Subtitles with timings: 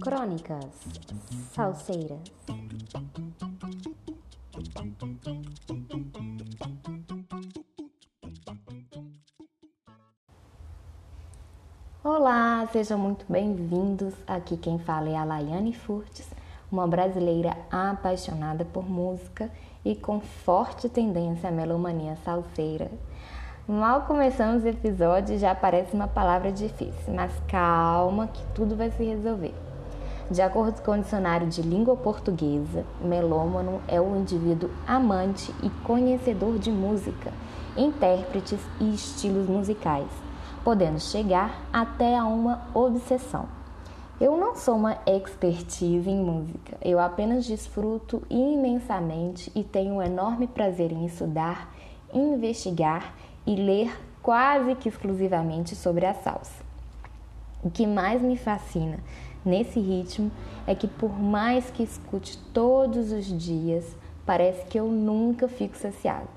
[0.00, 0.64] Crônicas
[1.52, 2.20] Salseiras
[12.04, 14.14] Olá, sejam muito bem-vindos.
[14.28, 16.30] Aqui quem fala é a Laiane Furtes,
[16.70, 19.50] uma brasileira apaixonada por música
[19.84, 22.88] e com forte tendência à melomania salseira.
[23.70, 29.04] Mal começamos o episódio já aparece uma palavra difícil, mas calma que tudo vai se
[29.04, 29.54] resolver.
[30.28, 36.58] De acordo com o dicionário de língua portuguesa, melômano é o indivíduo amante e conhecedor
[36.58, 37.32] de música,
[37.76, 40.10] intérpretes e estilos musicais,
[40.64, 43.46] podendo chegar até a uma obsessão.
[44.20, 50.48] Eu não sou uma expertise em música, eu apenas desfruto imensamente e tenho um enorme
[50.48, 51.72] prazer em estudar,
[52.12, 53.14] investigar
[53.50, 56.62] e ler quase que exclusivamente sobre a salsa.
[57.64, 59.00] O que mais me fascina
[59.44, 60.30] nesse ritmo
[60.68, 63.84] é que, por mais que escute todos os dias,
[64.24, 66.28] parece que eu nunca fico saciada.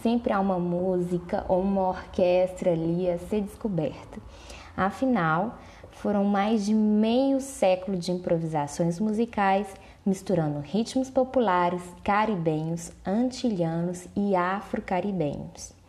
[0.00, 4.20] Sempre há uma música ou uma orquestra ali a ser descoberta.
[4.76, 5.58] Afinal,
[5.90, 9.66] foram mais de meio século de improvisações musicais
[10.06, 15.81] misturando ritmos populares, caribenhos, antilhanos e afro-caribenhos.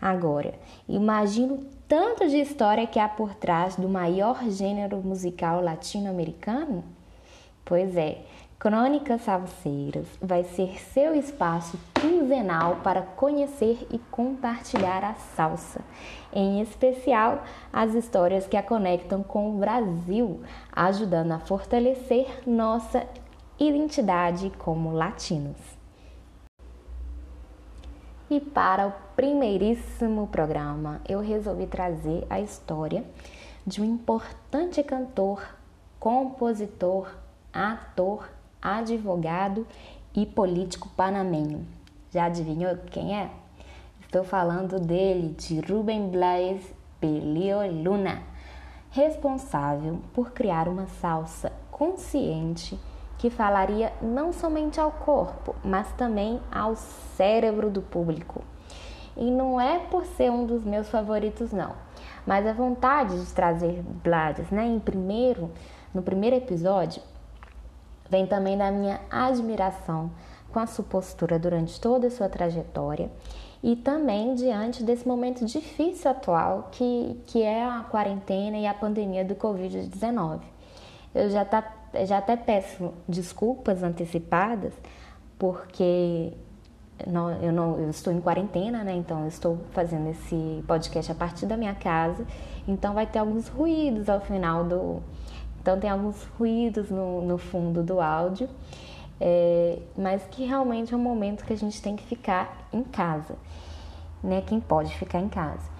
[0.00, 0.54] Agora,
[0.88, 6.84] imagino tanto de história que há por trás do maior gênero musical latino-americano?
[7.64, 8.22] Pois é,
[8.58, 15.80] Crônicas Salseiras vai ser seu espaço quinzenal para conhecer e compartilhar a salsa,
[16.32, 23.06] em especial as histórias que a conectam com o Brasil, ajudando a fortalecer nossa
[23.60, 25.77] identidade como latinos.
[28.30, 33.02] E para o primeiríssimo programa, eu resolvi trazer a história
[33.66, 35.42] de um importante cantor,
[35.98, 37.08] compositor,
[37.50, 38.28] ator,
[38.60, 39.66] advogado
[40.14, 41.66] e político panamenho.
[42.10, 43.30] Já adivinhou quem é?
[44.02, 46.60] Estou falando dele, de Rubem Blas
[47.00, 48.22] Pelio Luna,
[48.90, 52.78] responsável por criar uma salsa consciente
[53.18, 58.42] que falaria não somente ao corpo, mas também ao cérebro do público.
[59.16, 61.72] E não é por ser um dos meus favoritos, não,
[62.24, 65.50] mas a vontade de trazer Blades, né, em primeiro,
[65.92, 67.02] no primeiro episódio,
[68.08, 70.10] vem também da minha admiração
[70.52, 73.10] com a sua postura durante toda a sua trajetória
[73.62, 79.24] e também diante desse momento difícil atual que, que é a quarentena e a pandemia
[79.24, 80.40] do Covid-19.
[81.14, 81.62] Eu já, tá,
[82.06, 84.72] já até peço desculpas antecipadas,
[85.38, 86.32] porque
[87.06, 88.94] não, eu, não, eu estou em quarentena, né?
[88.94, 92.26] Então eu estou fazendo esse podcast a partir da minha casa.
[92.66, 95.02] Então vai ter alguns ruídos ao final do.
[95.60, 98.48] Então tem alguns ruídos no, no fundo do áudio.
[99.20, 103.34] É, mas que realmente é um momento que a gente tem que ficar em casa,
[104.22, 104.42] né?
[104.46, 105.77] Quem pode ficar em casa.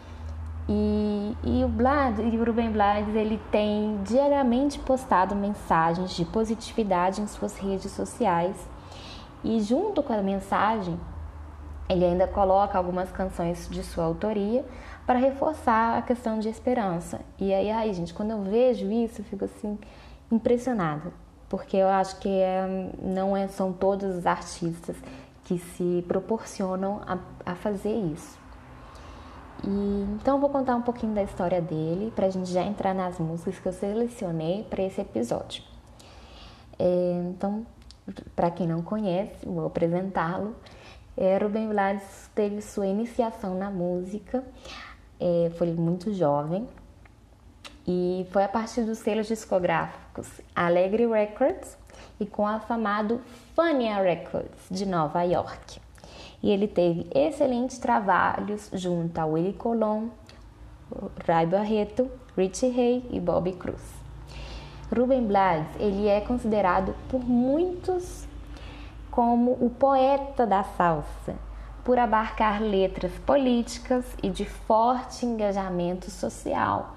[0.68, 7.22] E, e o Blad, e o Ruben Blades, ele tem diariamente postado mensagens de positividade
[7.22, 8.54] em suas redes sociais.
[9.42, 10.98] E junto com a mensagem,
[11.88, 14.64] ele ainda coloca algumas canções de sua autoria
[15.06, 17.20] para reforçar a questão de esperança.
[17.38, 19.78] E aí, ai, gente, quando eu vejo isso, eu fico assim
[20.30, 21.10] impressionada,
[21.48, 24.96] porque eu acho que é, não é, são todos os artistas
[25.44, 27.18] que se proporcionam a,
[27.52, 28.37] a fazer isso.
[29.64, 32.94] E, então eu vou contar um pouquinho da história dele para a gente já entrar
[32.94, 35.62] nas músicas que eu selecionei para esse episódio.
[36.78, 37.66] É, então,
[38.36, 40.54] para quem não conhece, vou apresentá-lo.
[41.16, 44.44] É, Rubem Blades teve sua iniciação na música,
[45.18, 46.68] é, foi muito jovem
[47.84, 51.76] e foi a partir dos selos discográficos Alegre Records
[52.20, 53.20] e com o afamado
[53.56, 55.80] Fania Records de Nova York
[56.42, 60.08] e ele teve excelentes trabalhos junto a Willie Colon,
[61.26, 63.82] Ray Barreto, Richie Ray e Bobby Cruz.
[64.94, 68.26] Ruben Blades ele é considerado por muitos
[69.10, 71.34] como o poeta da salsa,
[71.84, 76.94] por abarcar letras políticas e de forte engajamento social,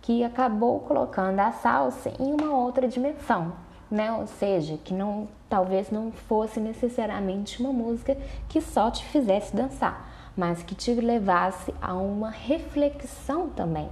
[0.00, 3.52] que acabou colocando a salsa em uma outra dimensão,
[3.90, 4.12] né?
[4.12, 8.16] Ou seja, que não talvez não fosse necessariamente uma música
[8.48, 13.88] que só te fizesse dançar, mas que te levasse a uma reflexão também.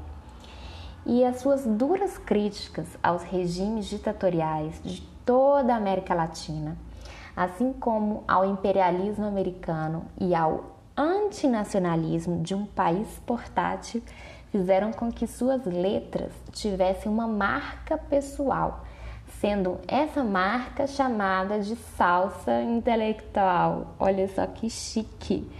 [1.05, 6.77] E as suas duras críticas aos regimes ditatoriais de toda a América Latina,
[7.37, 14.03] assim como ao imperialismo americano e ao antinacionalismo de um país portátil
[14.51, 18.85] fizeram com que suas letras tivessem uma marca pessoal,
[19.43, 23.89] sendo essa marca chamada de salsa intelectual.
[23.99, 25.51] Olha só que chique!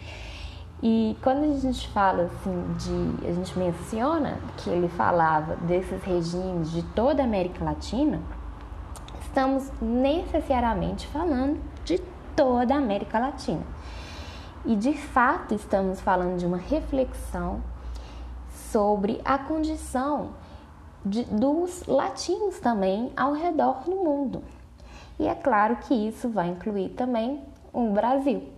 [0.81, 6.71] E quando a gente fala assim de, a gente menciona que ele falava desses regimes
[6.71, 8.21] de toda a América Latina,
[9.21, 11.99] estamos necessariamente falando de
[12.37, 13.63] toda a América Latina.
[14.65, 17.61] E de fato estamos falando de uma reflexão
[18.71, 20.31] sobre a condição
[21.05, 24.43] de, dos latinos também ao redor do mundo.
[25.19, 28.49] E é claro que isso vai incluir também o Brasil.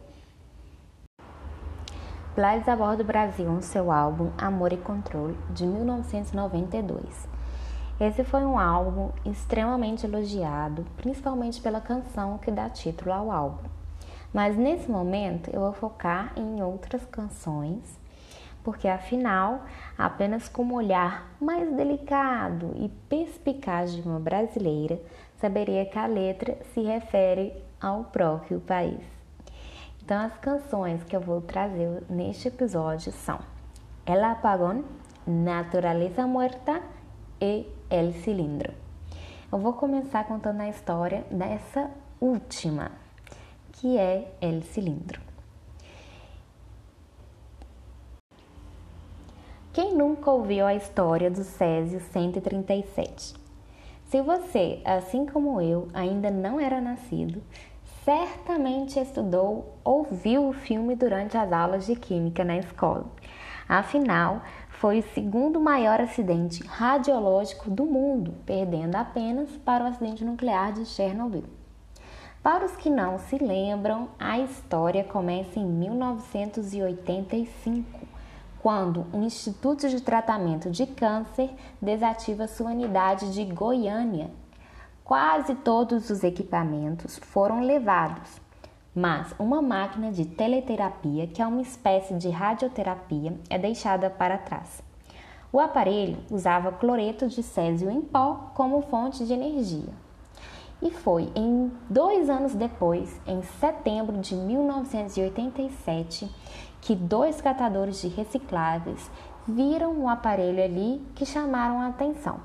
[2.35, 7.29] Blades aborda o Brasil no seu álbum Amor e Controle, de 1992.
[8.01, 13.69] Esse foi um álbum extremamente elogiado, principalmente pela canção que dá título ao álbum.
[14.33, 18.01] Mas nesse momento eu vou focar em outras canções,
[18.65, 19.65] porque afinal,
[19.97, 24.99] apenas com um olhar mais delicado e perspicaz de uma brasileira,
[25.37, 29.05] saberia que a letra se refere ao próprio país.
[30.03, 33.39] Então, as canções que eu vou trazer neste episódio são
[34.07, 34.83] El Apagón,
[35.27, 36.83] Naturaleza Muerta
[37.41, 38.73] e El Cilindro.
[39.53, 41.91] Eu vou começar contando a história dessa
[42.21, 42.91] última,
[43.73, 45.34] que é El Cilindro.
[49.95, 53.33] Nunca ouviu a história do Césio 137?
[54.07, 57.41] Se você, assim como eu, ainda não era nascido,
[58.05, 63.07] certamente estudou ou viu o filme durante as aulas de química na escola.
[63.69, 70.73] Afinal, foi o segundo maior acidente radiológico do mundo, perdendo apenas para o acidente nuclear
[70.73, 71.45] de Chernobyl.
[72.43, 78.04] Para os que não se lembram, a história começa em 1985,
[78.65, 81.51] quando o Instituto de Tratamento de Câncer
[81.83, 84.31] desativa sua unidade de Goiânia.
[85.05, 88.41] Quase todos os equipamentos foram levados,
[88.95, 94.83] mas uma máquina de teleterapia, que é uma espécie de radioterapia, é deixada para trás.
[95.53, 99.93] O aparelho usava cloreto de césio em pó como fonte de energia.
[100.81, 106.31] E foi em dois anos depois, em setembro de 1987,
[106.85, 109.11] que dois catadores de recicláveis
[109.49, 112.41] viram o aparelho ali que chamaram a atenção.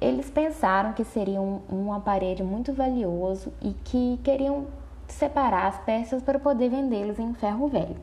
[0.00, 4.66] Eles pensaram que seria um, um aparelho muito valioso e que queriam
[5.06, 8.00] separar as peças para poder vendê-los em ferro velho.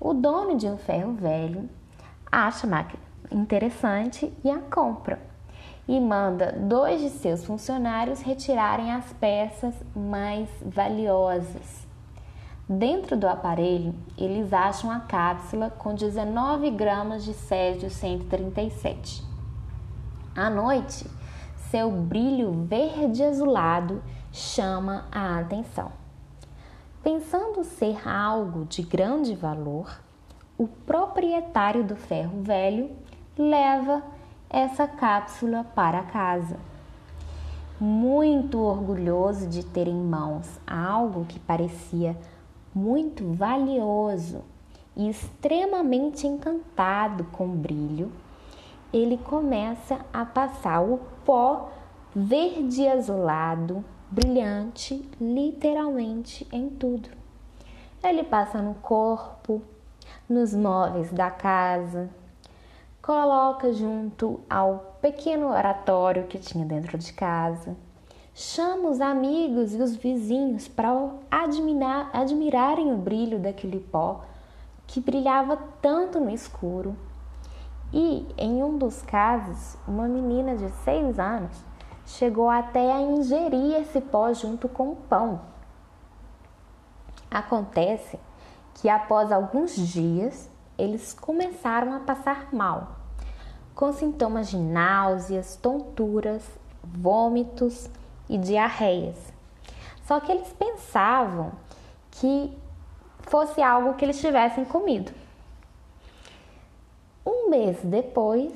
[0.00, 1.68] O dono de um ferro velho
[2.32, 5.20] acha a máquina interessante e a compra
[5.86, 11.89] e manda dois de seus funcionários retirarem as peças mais valiosas.
[12.72, 19.24] Dentro do aparelho, eles acham a cápsula com 19 gramas de césio 137.
[20.36, 21.04] À noite,
[21.68, 24.00] seu brilho verde azulado
[24.30, 25.90] chama a atenção.
[27.02, 30.00] Pensando ser algo de grande valor,
[30.56, 32.92] o proprietário do ferro velho
[33.36, 34.00] leva
[34.48, 36.56] essa cápsula para casa.
[37.80, 42.16] Muito orgulhoso de ter em mãos algo que parecia
[42.74, 44.42] muito valioso
[44.96, 48.12] e extremamente encantado com o brilho,
[48.92, 51.70] ele começa a passar o pó
[52.14, 57.08] verde azulado brilhante literalmente em tudo.
[58.02, 59.62] Ele passa no corpo,
[60.28, 62.10] nos móveis da casa,
[63.00, 67.76] coloca junto ao pequeno oratório que tinha dentro de casa,
[68.40, 70.88] chama os amigos e os vizinhos para
[71.30, 74.22] admirar, admirarem o brilho daquele pó
[74.86, 76.96] que brilhava tanto no escuro.
[77.92, 81.54] E em um dos casos, uma menina de seis anos
[82.06, 85.42] chegou até a ingerir esse pó junto com o pão.
[87.30, 88.18] Acontece
[88.72, 92.96] que após alguns dias eles começaram a passar mal,
[93.74, 96.42] com sintomas de náuseas, tonturas,
[96.82, 97.90] vômitos
[98.30, 99.16] e diarreias.
[100.06, 101.52] Só que eles pensavam
[102.12, 102.56] que
[103.22, 105.12] fosse algo que eles tivessem comido.
[107.26, 108.52] Um mês depois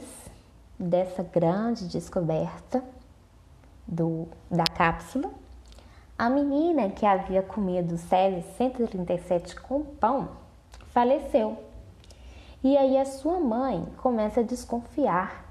[0.78, 2.83] dessa grande descoberta,
[3.87, 5.31] do, da cápsula.
[6.16, 10.31] A menina que havia comido Césio 137 com pão
[10.88, 11.59] faleceu.
[12.62, 15.43] E aí a sua mãe começa a desconfiar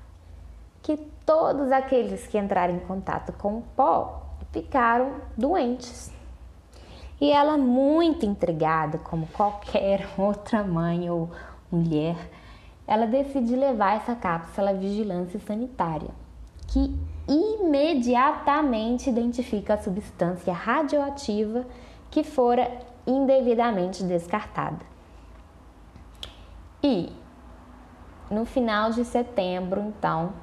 [0.83, 4.21] que todos aqueles que entraram em contato com o pó
[4.51, 6.11] ficaram doentes.
[7.19, 11.31] E ela, muito intrigada, como qualquer outra mãe ou
[11.71, 12.17] mulher,
[12.85, 16.09] ela decide levar essa cápsula à vigilância sanitária,
[16.67, 16.93] que
[17.27, 21.65] imediatamente identifica a substância radioativa
[22.11, 22.69] que fora
[23.07, 24.85] indevidamente descartada.
[26.83, 27.09] E
[28.29, 30.33] no final de setembro, então,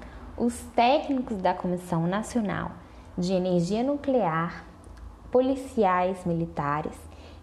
[0.40, 2.70] os técnicos da Comissão Nacional
[3.16, 4.64] de Energia Nuclear,
[5.30, 6.94] policiais militares,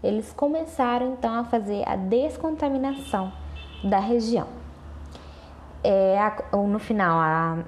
[0.03, 3.31] eles começaram então a fazer a descontaminação
[3.83, 4.47] da região.
[5.83, 7.59] É, a, no final, a,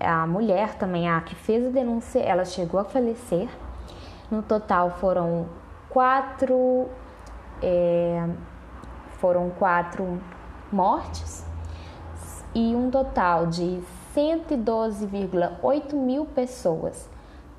[0.00, 3.50] a mulher também, a que fez a denúncia, ela chegou a falecer.
[4.30, 5.46] No total foram
[5.90, 6.88] quatro,
[7.62, 8.26] é,
[9.18, 10.18] foram quatro
[10.72, 11.44] mortes
[12.54, 13.82] e um total de
[14.14, 17.08] 112,8 mil pessoas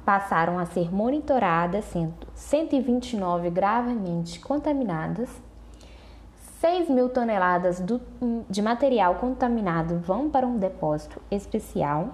[0.06, 5.30] passaram a ser monitoradas, sendo 129 gravemente contaminadas.
[6.60, 8.00] 6 mil toneladas do,
[8.50, 12.10] de material contaminado vão para um depósito especial.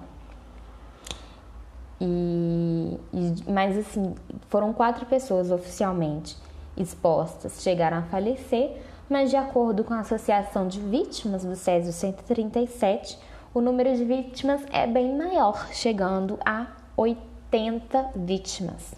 [2.00, 4.14] E, e, mas assim,
[4.48, 6.36] foram quatro pessoas oficialmente
[6.76, 8.80] expostas, chegaram a falecer,
[9.10, 13.18] mas de acordo com a Associação de Vítimas do Césio 137,
[13.58, 18.94] o número de vítimas é bem maior, chegando a 80 vítimas.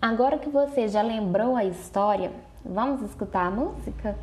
[0.00, 2.30] Agora que você já lembrou a história,
[2.62, 4.14] vamos escutar a música?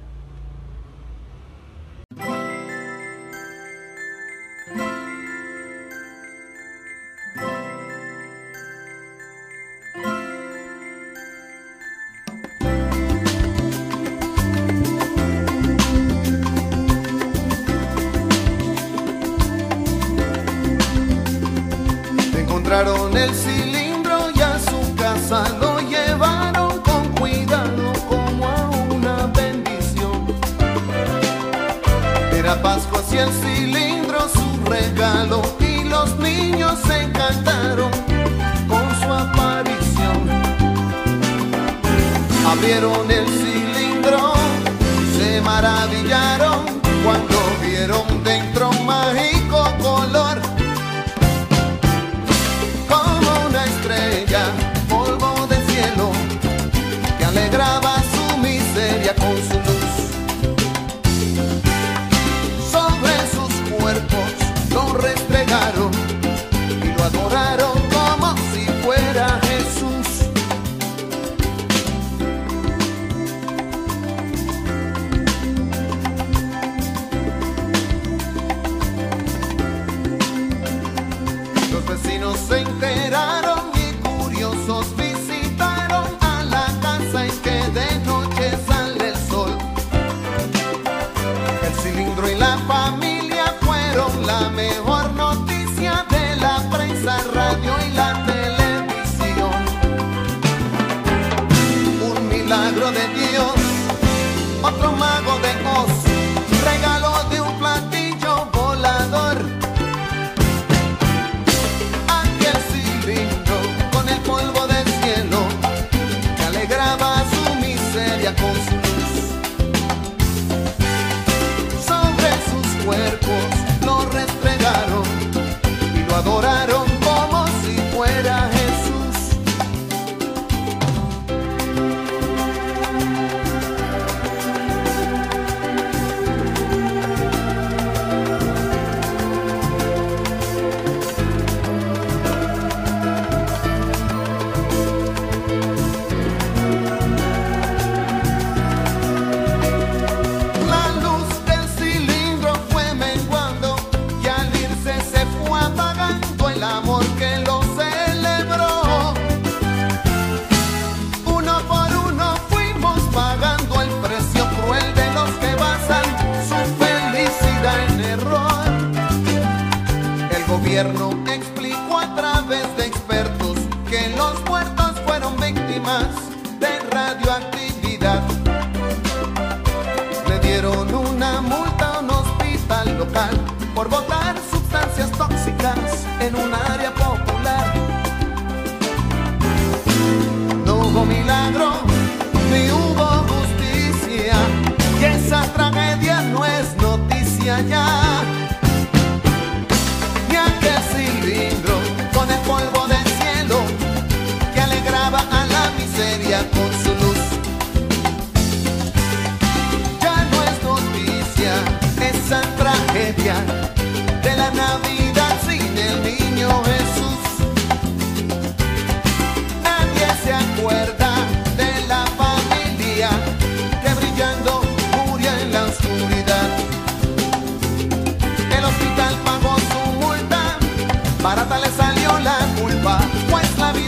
[232.19, 233.87] la culpa, pues la vida.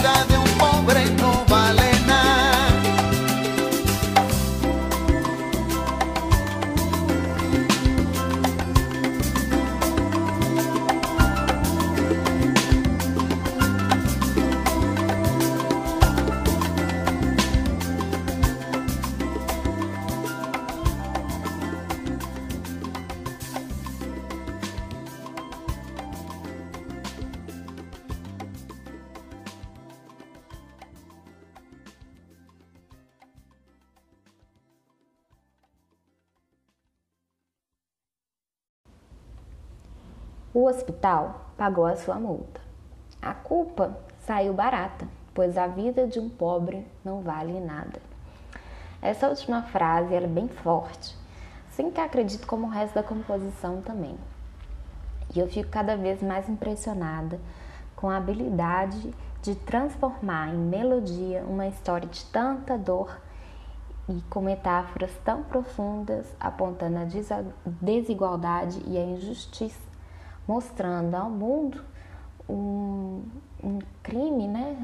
[41.58, 42.60] Pagou a sua multa.
[43.22, 48.02] A culpa saiu barata, pois a vida de um pobre não vale nada.
[49.02, 51.16] Essa última frase é bem forte,
[51.70, 54.18] assim que acredito como o resto da composição também.
[55.34, 57.40] E eu fico cada vez mais impressionada
[57.96, 63.22] com a habilidade de transformar em melodia uma história de tanta dor
[64.10, 67.06] e com metáforas tão profundas apontando a
[67.66, 69.89] desigualdade e a injustiça,
[70.50, 71.80] mostrando ao mundo
[72.50, 73.22] um,
[73.64, 74.78] um crime né,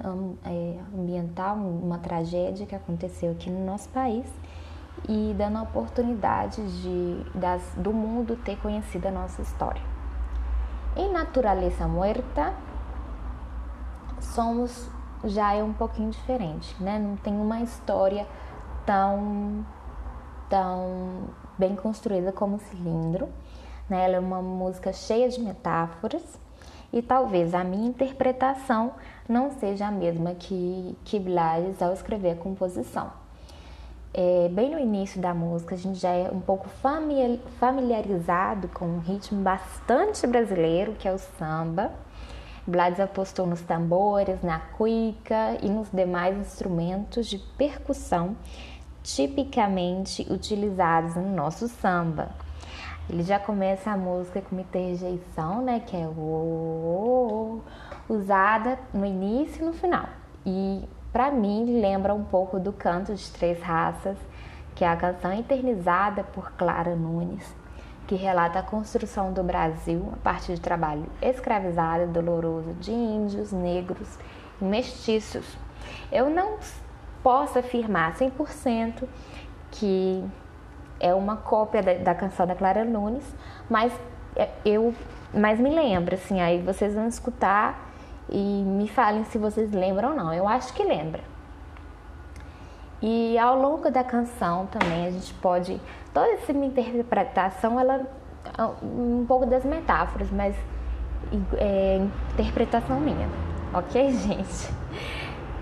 [0.45, 4.27] é, ambiental, uma tragédia que aconteceu aqui no nosso país
[5.09, 9.81] e dando a oportunidade de, das, do mundo ter conhecido a nossa história.
[10.95, 12.53] Em Naturaleza Muerta,
[14.21, 14.87] somos
[15.23, 16.99] já é um pouquinho diferente, né?
[16.99, 18.27] Não tem uma história
[18.85, 19.65] tão
[20.47, 21.23] tão
[21.57, 23.27] bem construída como Cilindro,
[23.89, 24.05] né?
[24.05, 26.23] Ela é uma música cheia de metáforas
[26.91, 28.93] e talvez a minha interpretação
[29.27, 33.11] não seja a mesma que que Blas ao escrever a composição.
[34.17, 36.69] É, bem no início da música, a gente já é um pouco
[37.59, 41.91] familiarizado com um ritmo bastante brasileiro, que é o samba.
[42.65, 48.37] Blades apostou nos tambores, na cuica e nos demais instrumentos de percussão
[49.03, 52.44] tipicamente utilizados no nosso samba.
[53.09, 57.61] Ele já começa a música com uma interjeição, né, que é o
[58.09, 60.07] usada no início e no final.
[60.45, 64.17] E para mim lembra um pouco do Canto de Três Raças,
[64.73, 67.55] que é a canção eternizada por Clara Nunes,
[68.07, 73.51] que relata a construção do Brasil a partir de trabalho escravizado e doloroso de índios,
[73.51, 74.19] negros
[74.61, 75.57] e mestiços.
[76.11, 76.57] Eu não
[77.23, 79.07] posso afirmar 100%
[79.71, 80.23] que
[80.99, 83.25] é uma cópia da, da, canção da Clara Nunes,
[83.69, 83.93] mas
[84.35, 84.93] é, eu
[85.33, 87.91] mas me lembra assim, aí vocês vão escutar
[88.29, 90.33] e me falem se vocês lembram ou não.
[90.33, 91.21] Eu acho que lembra.
[93.01, 95.79] E ao longo da canção também a gente pode
[96.13, 98.05] toda essa minha interpretação ela
[98.81, 100.55] um pouco das metáforas, mas
[101.57, 101.99] é,
[102.33, 103.27] interpretação minha,
[103.73, 104.73] ok, gente?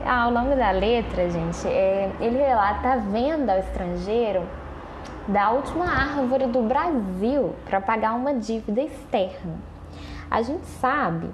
[0.05, 4.43] Ao longo da letra, gente, é, ele relata a venda ao estrangeiro
[5.27, 9.55] da última árvore do Brasil para pagar uma dívida externa.
[10.29, 11.29] A gente sabe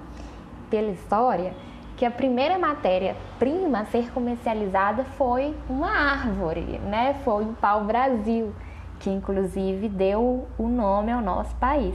[0.68, 1.54] pela história
[1.96, 7.20] que a primeira matéria-prima a ser comercializada foi uma árvore, né?
[7.24, 8.54] Foi o pau-brasil,
[9.00, 11.94] que inclusive deu o nome ao nosso país.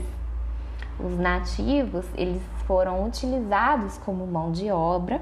[0.98, 5.20] Os nativos, eles foram utilizados como mão de obra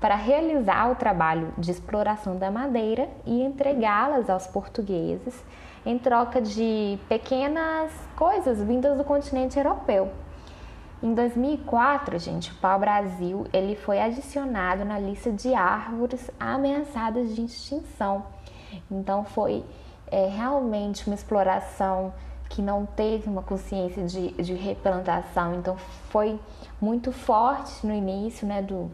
[0.00, 5.44] para realizar o trabalho de exploração da madeira e entregá-las aos portugueses
[5.84, 10.10] em troca de pequenas coisas vindas do continente europeu.
[11.02, 18.24] Em 2004, gente, o pau-brasil ele foi adicionado na lista de árvores ameaçadas de extinção.
[18.90, 19.62] Então foi
[20.10, 22.14] é, realmente uma exploração
[22.48, 25.56] que não teve uma consciência de, de replantação.
[25.56, 25.76] Então
[26.08, 26.40] foi
[26.80, 28.90] muito forte no início, né, do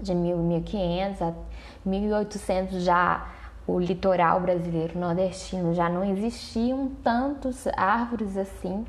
[0.00, 1.34] de 1500 a
[1.84, 3.26] 1800 já
[3.74, 8.84] o litoral brasileiro nordestino já não existiam tantas árvores assim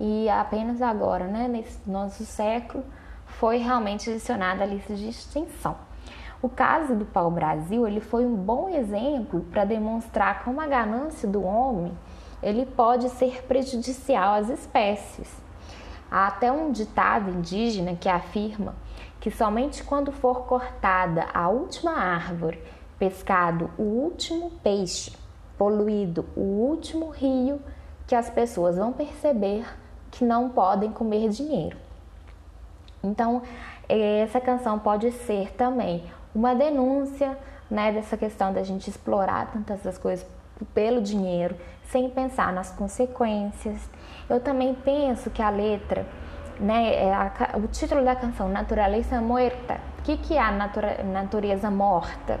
[0.00, 2.84] e apenas agora, né, nesse nosso século,
[3.26, 5.76] foi realmente adicionada à lista de extinção.
[6.42, 11.42] O caso do pau-brasil ele foi um bom exemplo para demonstrar como a ganância do
[11.42, 11.96] homem
[12.42, 15.32] ele pode ser prejudicial às espécies.
[16.10, 18.74] Há até um ditado indígena que afirma
[19.20, 22.60] que somente quando for cortada a última árvore,
[22.98, 25.12] pescado o último peixe,
[25.58, 27.60] poluído o último rio,
[28.06, 29.66] que as pessoas vão perceber
[30.10, 31.76] que não podem comer dinheiro.
[33.02, 33.42] Então,
[33.88, 36.04] essa canção pode ser também
[36.34, 37.36] uma denúncia
[37.70, 40.26] né, dessa questão da gente explorar tantas as coisas
[40.72, 43.88] pelo dinheiro, sem pensar nas consequências.
[44.28, 46.06] Eu também penso que a letra,
[46.58, 50.52] né, é a, o título da canção, Natureza Muerta, o que, que é a
[51.04, 52.38] natureza morta?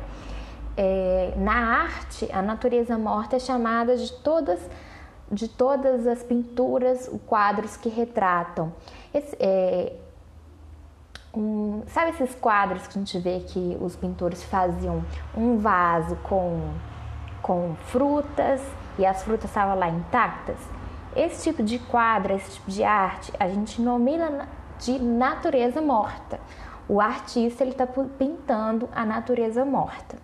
[0.76, 4.60] É, na arte, a natureza morta é chamada de todas
[5.30, 8.72] de todas as pinturas, quadros que retratam.
[9.12, 9.92] Esse, é,
[11.34, 15.04] um, sabe esses quadros que a gente vê que os pintores faziam
[15.36, 16.72] um vaso com,
[17.42, 18.60] com frutas
[18.98, 20.58] e as frutas estavam lá intactas?
[21.16, 26.40] Esse tipo de quadro, esse tipo de arte, a gente nomina de natureza morta.
[26.88, 30.23] O artista ele está pintando a natureza morta.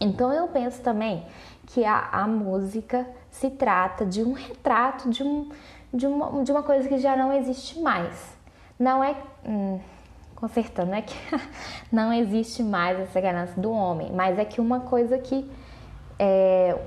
[0.00, 1.24] Então eu penso também
[1.66, 5.48] que a, a música se trata de um retrato de, um,
[5.92, 8.36] de, uma, de uma coisa que já não existe mais.
[8.78, 9.16] Não é.
[9.44, 9.80] Hum,
[10.34, 11.16] consertando, é que
[11.90, 15.50] não existe mais essa ganância do homem, mas é que uma coisa que.
[16.18, 16.78] É,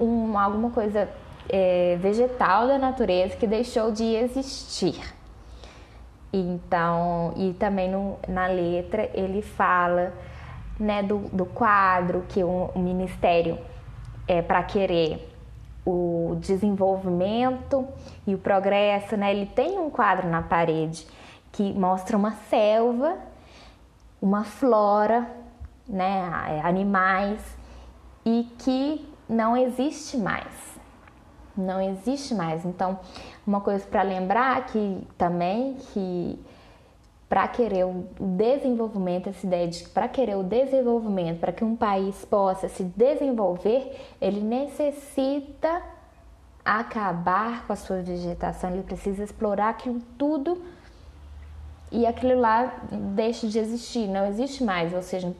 [0.00, 1.08] um, alguma coisa
[1.48, 5.00] é, vegetal da natureza que deixou de existir.
[6.32, 10.12] Então, e também no, na letra ele fala
[10.82, 13.58] né, do, do quadro que o, o ministério
[14.26, 15.28] é para querer
[15.84, 17.86] o desenvolvimento
[18.26, 19.34] e o progresso, né?
[19.34, 21.06] Ele tem um quadro na parede
[21.50, 23.16] que mostra uma selva,
[24.20, 25.28] uma flora,
[25.88, 27.40] né, animais
[28.24, 30.72] e que não existe mais
[31.56, 32.64] não existe mais.
[32.64, 32.98] Então,
[33.46, 36.38] uma coisa para lembrar que também que
[37.32, 42.26] para querer o desenvolvimento, essa ideia de para querer o desenvolvimento, para que um país
[42.26, 45.80] possa se desenvolver, ele necessita
[46.62, 50.62] acabar com a sua vegetação, ele precisa explorar aquilo tudo
[51.90, 52.82] e aquilo lá
[53.14, 54.92] deixa de existir, não existe mais.
[54.92, 55.34] Ou seja,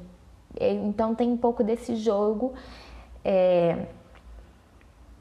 [0.58, 2.54] então tem um pouco desse jogo.
[3.22, 3.84] É,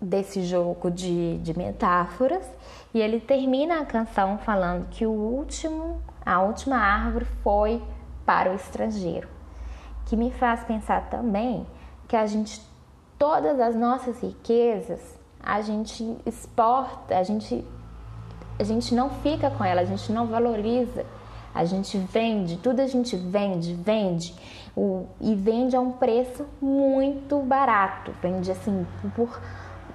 [0.02, 2.44] desse jogo de, de metáforas
[2.92, 7.82] e ele termina a canção falando que o último, a última árvore foi
[8.26, 9.28] para o estrangeiro,
[10.06, 11.66] que me faz pensar também
[12.08, 12.62] que a gente
[13.18, 17.66] todas as nossas riquezas a gente exporta, a gente
[18.60, 21.04] a gente não fica com ela, a gente não valoriza,
[21.54, 24.36] a gente vende, tudo a gente vende, vende
[24.76, 29.42] o, e vende a um preço muito barato, vende assim por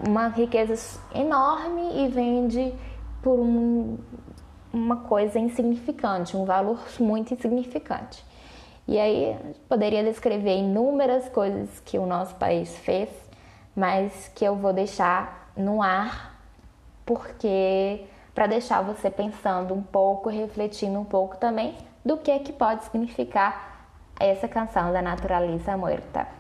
[0.04, 2.74] uma riqueza enorme e vende
[3.22, 3.98] por um,
[4.72, 8.24] uma coisa insignificante, um valor muito insignificante.
[8.88, 9.36] E aí
[9.68, 13.08] poderia descrever inúmeras coisas que o nosso país fez,
[13.74, 16.40] mas que eu vou deixar no ar,
[17.04, 21.74] porque para deixar você pensando um pouco, refletindo um pouco também
[22.04, 23.88] do que é que pode significar
[24.20, 26.35] essa canção da Naturaleza Muerta.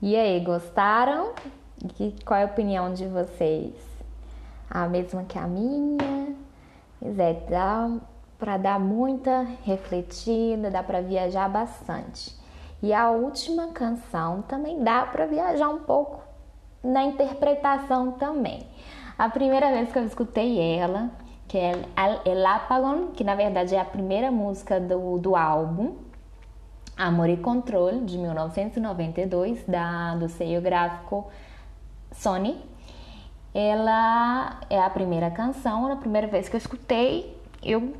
[0.00, 1.32] E aí, gostaram?
[1.98, 3.74] E qual é a opinião de vocês?
[4.70, 6.36] A mesma que a minha?
[7.00, 7.90] Pois é, dá
[8.38, 12.32] para dar muita refletida, dá para viajar bastante.
[12.80, 16.20] E a última canção também dá para viajar um pouco
[16.80, 18.68] na interpretação também.
[19.18, 21.10] A primeira vez que eu escutei ela,
[21.48, 21.72] que é
[22.24, 26.07] El Apagon, que na verdade é a primeira música do, do álbum
[26.98, 31.28] Amor e Controle, de 1992, da, do selho gráfico
[32.10, 32.60] Sony.
[33.54, 37.94] Ela é a primeira canção, a primeira vez que eu escutei, eu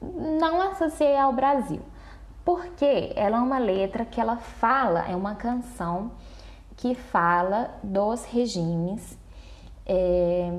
[0.00, 1.82] não associei ao Brasil.
[2.42, 6.12] Porque ela é uma letra que ela fala, é uma canção
[6.74, 9.18] que fala dos regimes,
[9.84, 10.58] é,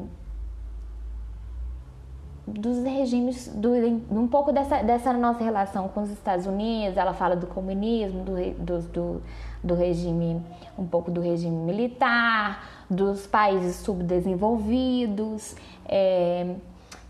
[2.49, 3.69] dos regimes, do,
[4.11, 8.33] um pouco dessa, dessa nossa relação com os Estados Unidos, ela fala do comunismo, do,
[8.53, 9.21] do, do,
[9.63, 10.41] do regime,
[10.77, 16.55] um pouco do regime militar, dos países subdesenvolvidos, é,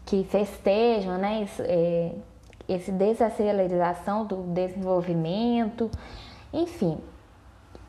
[0.06, 2.12] que festejam né, esse, é,
[2.68, 5.90] esse desaceleração do desenvolvimento,
[6.54, 6.98] enfim,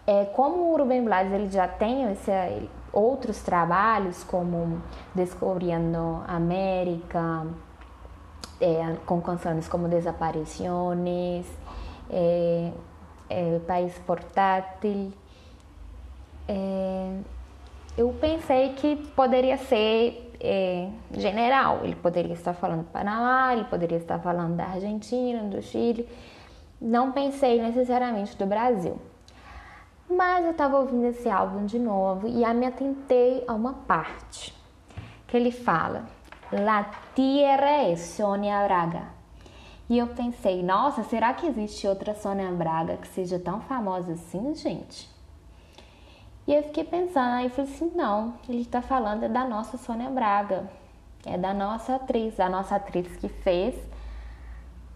[0.07, 2.31] é, como o Rubem Blades ele já tem esse,
[2.93, 4.83] outros trabalhos, como
[5.15, 7.47] Descobrindo América,
[8.61, 11.47] é, com canções como Desapariciones,
[12.11, 12.73] é,
[13.29, 15.13] é, País Portátil,
[16.49, 17.19] é,
[17.97, 21.81] eu pensei que poderia ser é, general.
[21.85, 26.09] Ele poderia estar falando do Panamá, ele poderia estar falando da Argentina, do Chile.
[26.81, 28.99] Não pensei necessariamente do Brasil.
[30.11, 34.53] Mas eu estava ouvindo esse álbum de novo e me atentei a uma parte
[35.29, 36.07] que ele fala:
[36.51, 36.83] La
[37.15, 39.21] tierra é Sônia Braga.
[39.89, 44.55] E eu pensei, nossa, será que existe outra Sônia Braga que seja tão famosa assim,
[44.55, 45.09] gente?
[46.47, 50.11] E eu fiquei pensando, eu falei assim, não, ele está falando é da nossa Sônia
[50.11, 50.69] Braga,
[51.25, 53.77] é da nossa atriz, a nossa atriz que fez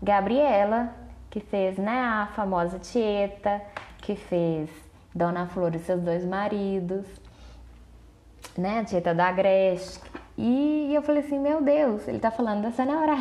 [0.03, 0.93] Gabriela,
[1.31, 3.63] que fez né, a famosa Tieta,
[3.99, 4.84] que fez
[5.15, 7.07] Dona Flor e seus dois maridos,
[8.59, 8.81] né?
[8.81, 10.01] A Tieta da Agreste.
[10.37, 13.21] E eu falei assim, meu Deus, ele tá falando da Sônia Braga.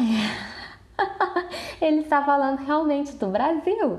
[1.79, 3.97] ele está falando realmente do Brasil.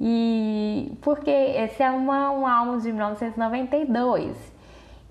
[0.00, 4.36] E porque esse é uma, um álbum de 1992.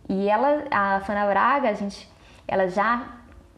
[0.09, 2.09] E ela, a Sônia Braga, a gente,
[2.47, 3.15] ela já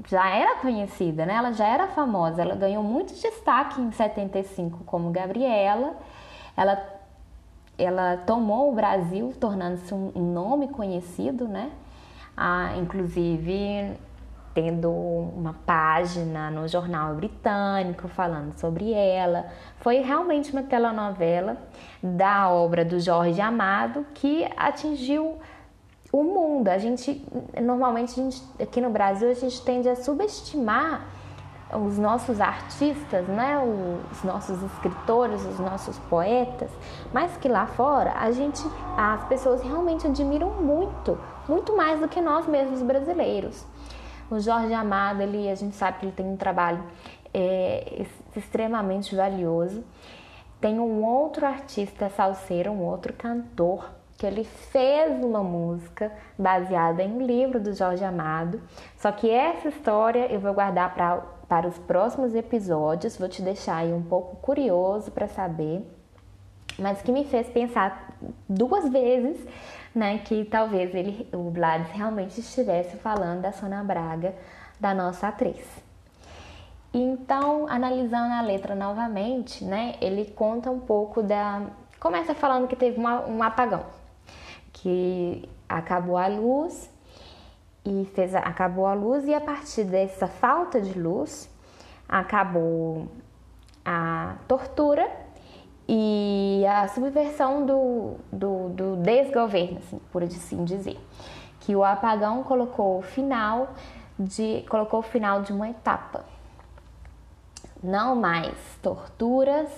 [0.07, 1.35] já era conhecida, né?
[1.35, 2.41] Ela já era famosa.
[2.41, 5.95] Ela ganhou muito destaque em 75 como Gabriela.
[6.57, 7.00] Ela
[7.83, 11.71] ela tomou o Brasil, tornando-se um nome conhecido, né?
[12.35, 13.97] Ah, inclusive
[14.53, 19.45] tendo uma página no jornal britânico falando sobre ela.
[19.77, 21.57] Foi realmente uma telenovela
[22.01, 25.37] da obra do Jorge Amado que atingiu
[26.11, 26.67] o mundo.
[26.67, 27.25] A gente
[27.61, 31.07] normalmente a gente, aqui no Brasil a gente tende a subestimar
[31.73, 33.57] os nossos artistas, né,
[34.11, 36.69] os nossos escritores, os nossos poetas,
[37.13, 38.61] mas que lá fora a gente,
[38.97, 43.65] as pessoas realmente admiram muito, muito mais do que nós mesmos brasileiros.
[44.29, 46.81] O Jorge Amado, ele, a gente sabe que ele tem um trabalho
[47.33, 48.05] é,
[48.35, 49.83] extremamente valioso.
[50.59, 57.11] Tem um outro artista salseiro, um outro cantor, que ele fez uma música baseada em
[57.11, 58.61] um livro do Jorge Amado.
[58.97, 63.17] Só que essa história eu vou guardar para para os próximos episódios.
[63.17, 65.85] Vou te deixar aí um pouco curioso para saber,
[66.79, 68.15] mas que me fez pensar
[68.47, 69.45] duas vezes,
[69.93, 74.33] né, que talvez ele, o Blades realmente estivesse falando da Sônia Braga,
[74.79, 75.67] da nossa atriz.
[76.93, 81.63] Então, analisando a letra novamente, né, ele conta um pouco da.
[81.99, 83.83] Começa falando que teve uma, um apagão,
[84.71, 86.89] que acabou a luz
[87.85, 91.49] e fez, acabou a luz e a partir dessa falta de luz
[92.07, 93.07] acabou
[93.83, 95.09] a tortura
[95.87, 100.99] e a subversão do, do, do desgoverno, assim, por assim dizer.
[101.59, 103.73] Que o apagão colocou o final
[104.17, 106.23] de, colocou o final de uma etapa.
[107.83, 109.69] Não mais torturas,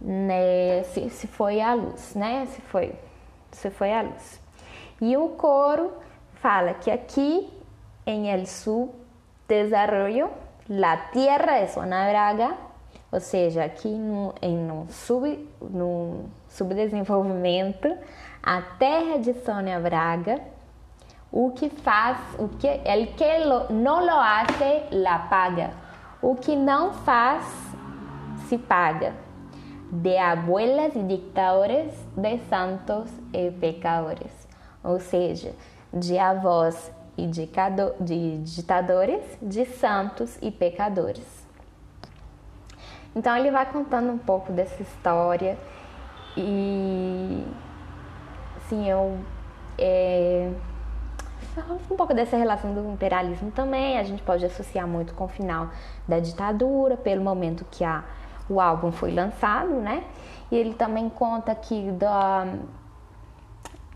[0.00, 2.46] né, se, se foi a luz, né?
[2.46, 2.94] Se foi,
[3.52, 4.40] se foi a luz.
[5.00, 5.92] E o coro
[6.40, 7.48] fala que aqui
[8.06, 8.90] em El Sul
[9.48, 10.30] Desarrollo,
[10.68, 12.56] la tierra de Zona Braga,
[13.12, 17.88] ou seja, aqui no, em no, sub, no subdesenvolvimento,
[18.42, 20.40] a terra de Sônia Braga,
[21.32, 25.72] o que faz, o que el que lo, no lo hace la paga,
[26.22, 27.44] o que não faz
[28.48, 29.14] se paga.
[29.92, 34.30] De abuelas e dictadores, de santos e pecadores.
[34.84, 35.52] Ou seja,
[35.92, 37.48] de avós e de,
[38.00, 41.40] de ditadores, de santos e pecadores.
[43.14, 45.58] Então ele vai contando um pouco dessa história
[46.36, 47.44] E
[48.68, 49.18] sim, eu
[49.76, 50.52] é,
[51.90, 55.70] um pouco dessa relação do imperialismo também, a gente pode associar muito com o final
[56.06, 58.04] da ditadura, pelo momento que a,
[58.48, 60.04] o álbum foi lançado, né?
[60.50, 62.46] E ele também conta que, da,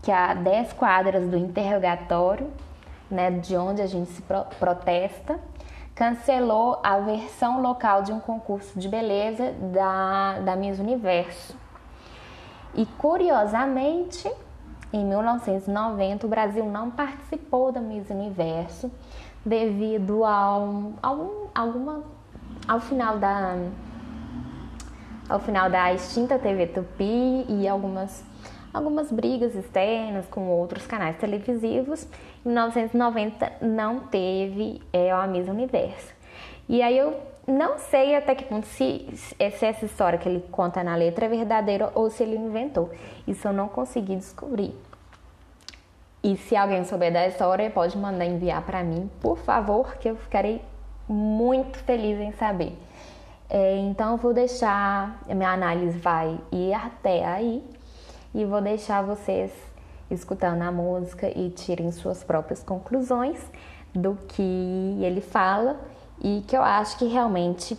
[0.05, 2.47] que há 10 quadras do interrogatório,
[3.09, 5.39] né, de onde a gente se pro, protesta,
[5.95, 11.57] cancelou a versão local de um concurso de beleza da, da Miss Universo.
[12.75, 14.31] E curiosamente,
[14.93, 18.91] em 1990, o Brasil não participou da Miss Universo
[19.43, 22.03] devido ao, ao, alguma,
[22.67, 23.55] ao final da
[25.27, 28.23] ao final da extinta TV Tupi e algumas
[28.75, 32.03] algumas brigas externas com outros canais televisivos.
[32.45, 36.13] Em 1990 não teve é, a Miss Universo.
[36.67, 37.15] E aí eu
[37.47, 41.29] não sei até que ponto se, se essa história que ele conta na letra é
[41.29, 42.89] verdadeira ou se ele inventou.
[43.25, 44.75] Isso eu não consegui descobrir.
[46.21, 50.15] E se alguém souber da história, pode mandar enviar para mim, por favor, que eu
[50.15, 50.61] ficarei
[51.07, 52.75] muito feliz em saber.
[53.47, 57.63] É, então eu vou deixar, minha análise vai ir até aí
[58.35, 59.49] e vou deixar vocês
[60.11, 63.39] escutando a música e tirem suas próprias conclusões
[63.93, 65.79] do que ele fala
[66.21, 67.77] e que eu acho que realmente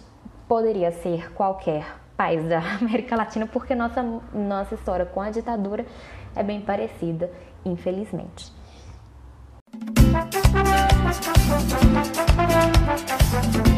[0.49, 1.85] poderia ser qualquer
[2.17, 5.85] país da América Latina, porque nossa, nossa história com a ditadura
[6.35, 7.31] é bem parecida,
[7.65, 8.51] infelizmente.
[13.53, 13.76] se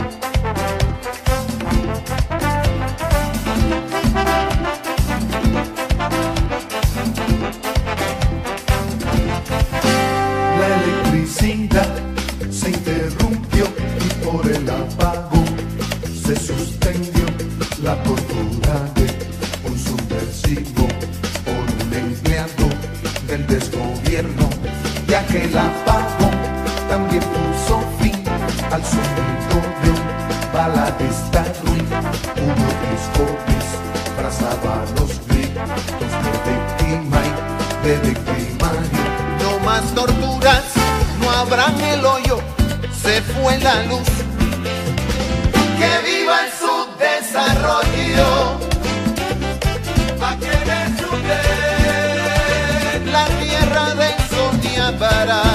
[17.88, 19.06] la tortura de
[19.66, 20.86] un subversivo
[21.46, 22.68] por un empleado
[23.26, 24.46] del desgobierno,
[25.06, 26.28] ya que el apago
[26.90, 28.16] también puso fin
[28.70, 30.02] al sonido de un
[30.52, 31.88] baladista ruin.
[32.42, 33.64] Hubo discos
[34.18, 39.02] trazaba los gritos de víctima y de victimario.
[39.42, 40.64] No más torturas
[41.40, 42.38] abran el hoyo,
[43.02, 44.08] se fue la luz.
[45.78, 46.52] Que viva el
[46.98, 48.58] subdesarrollo.
[50.20, 53.00] ¿A quién es usted?
[53.12, 55.47] La tierra de Sonia Baraga.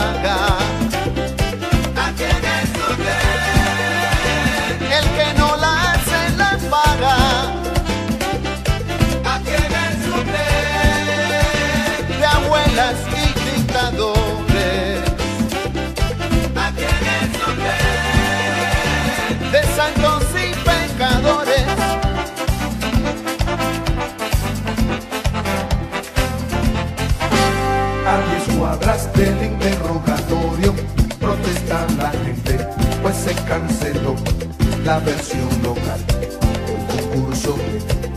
[29.24, 30.74] Del interrogatorio
[31.20, 32.58] protesta la gente,
[33.02, 34.16] pues se canceló
[34.84, 36.00] la versión local.
[36.68, 37.56] El concurso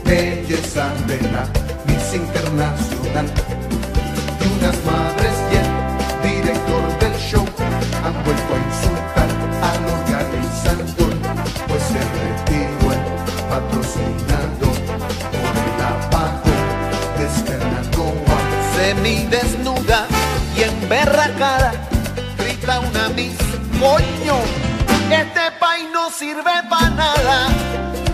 [0.04, 1.46] de belleza de la
[1.86, 2.14] Miss
[26.18, 28.05] sirve para nada.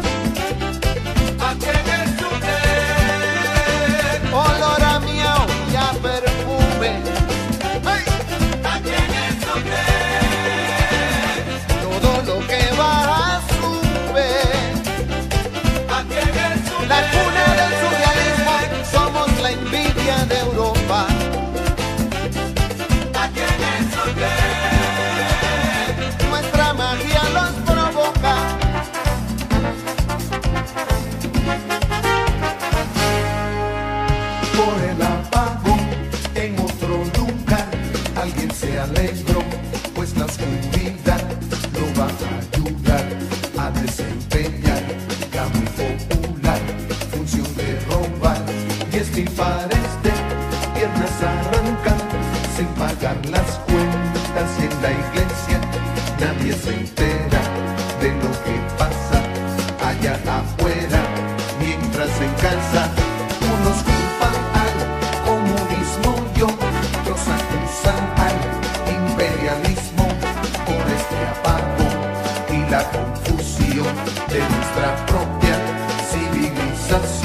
[73.70, 75.56] De nuestra propia
[76.10, 77.21] civilización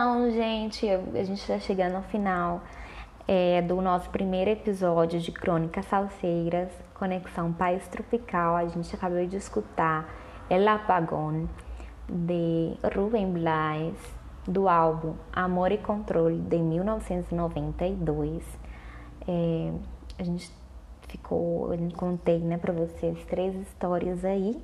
[0.00, 2.62] Então, gente, a gente está chegando ao final
[3.26, 8.54] é, do nosso primeiro episódio de Crônicas Salseiras, Conexão País Tropical.
[8.54, 10.08] A gente acabou de escutar
[10.48, 11.48] El Apagón,
[12.08, 13.96] de Rubem Blas,
[14.46, 18.44] do álbum Amor e Controle, de 1992.
[19.26, 19.72] É,
[20.16, 20.48] a gente
[21.08, 24.62] ficou, eu contei né, para vocês três histórias aí.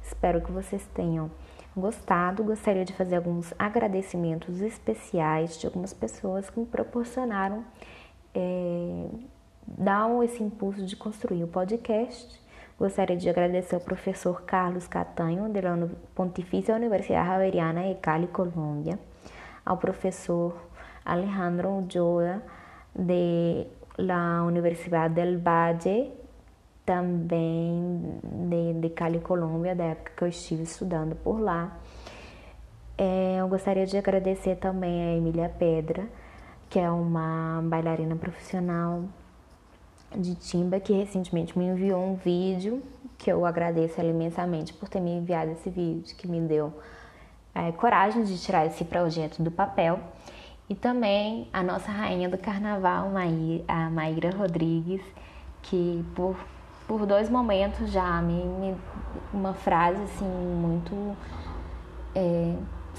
[0.00, 1.28] Espero que vocês tenham
[1.76, 2.42] gostado.
[2.42, 7.64] Gostaria de fazer alguns agradecimentos especiais de algumas pessoas que me proporcionaram
[8.34, 9.08] é,
[9.66, 12.40] dar esse impulso de construir o podcast.
[12.78, 15.60] Gostaria de agradecer ao professor Carlos Catanho, da
[16.14, 18.98] Pontifícia Universidade Javeriana de Cali, Colômbia,
[19.64, 20.54] ao professor
[21.04, 22.42] Alejandro Ulloa,
[22.94, 23.66] de
[23.98, 26.12] la Universidade del Valle,
[26.86, 31.76] também de, de Cali, Colômbia, da época que eu estive estudando por lá.
[32.96, 36.08] É, eu gostaria de agradecer também a Emília Pedra,
[36.70, 39.04] que é uma bailarina profissional
[40.16, 42.80] de timba, que recentemente me enviou um vídeo,
[43.18, 46.72] que eu agradeço ela imensamente por ter me enviado esse vídeo, que me deu
[47.54, 49.98] é, coragem de tirar esse projeto do papel.
[50.68, 53.10] E também a nossa rainha do carnaval,
[53.68, 55.02] a Maíra Rodrigues,
[55.62, 56.36] que por
[56.86, 58.76] por dois momentos já me, me
[59.32, 61.16] uma frase assim muito
[62.14, 62.54] é,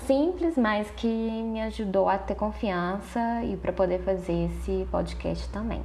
[0.06, 5.82] simples, mas que me ajudou a ter confiança e para poder fazer esse podcast também.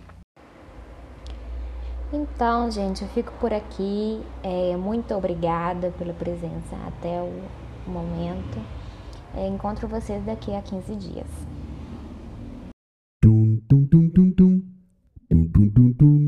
[2.13, 4.21] Então, gente, eu fico por aqui.
[4.43, 7.41] É, muito obrigada pela presença até o
[7.87, 8.59] momento.
[9.37, 11.50] É, encontro vocês daqui a 15 dias.